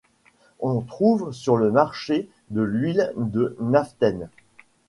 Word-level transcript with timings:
On 0.61 0.81
trouve 0.81 1.31
sur 1.31 1.57
le 1.57 1.69
marché 1.69 2.27
de 2.49 2.61
l'huile 2.61 3.13
de 3.17 3.55
naphtène. 3.59 4.29